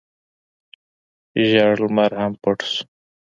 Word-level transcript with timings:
ژړ 1.47 1.73
لمر 1.81 2.11
هم 2.21 2.33
پټ 2.41 2.59
شو. 2.71 2.83